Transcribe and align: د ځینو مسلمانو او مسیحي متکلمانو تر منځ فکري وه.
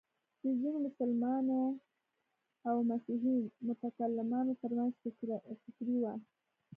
د 0.43 0.45
ځینو 0.59 0.77
مسلمانو 0.87 1.59
او 2.69 2.75
مسیحي 2.91 3.37
متکلمانو 3.67 4.53
تر 4.61 4.71
منځ 4.77 4.93
فکري 5.63 5.97
وه. 6.03 6.13